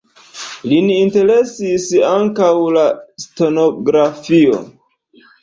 Lin 0.69 0.87
interesis 0.93 1.85
ankaŭ 2.13 2.49
la 2.79 2.87
stenografio. 3.27 4.59